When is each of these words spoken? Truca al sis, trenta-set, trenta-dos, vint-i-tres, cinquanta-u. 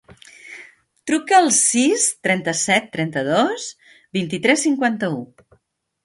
Truca 1.09 1.35
al 1.39 1.49
sis, 1.57 2.05
trenta-set, 2.27 2.87
trenta-dos, 2.95 3.67
vint-i-tres, 4.19 4.63
cinquanta-u. 4.69 5.21